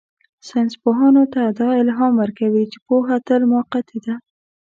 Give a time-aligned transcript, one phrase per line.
[0.47, 4.15] ساینسپوهانو ته دا الهام ورکوي چې پوهه تل موقتي ده.